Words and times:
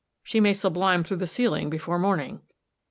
She 0.23 0.39
may 0.39 0.53
sublime 0.53 1.03
through 1.03 1.17
the 1.17 1.27
ceiling 1.27 1.69
before 1.69 1.99
morning." 1.99 2.41